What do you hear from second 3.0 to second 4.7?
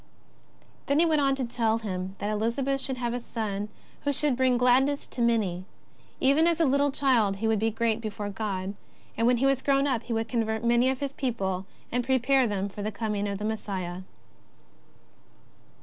a son who should bring